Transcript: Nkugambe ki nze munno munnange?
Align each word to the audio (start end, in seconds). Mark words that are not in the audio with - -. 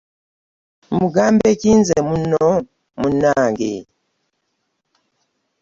Nkugambe 0.93 1.47
ki 1.59 1.71
nze 1.79 1.97
munno 2.07 2.45
munnange? 2.99 3.73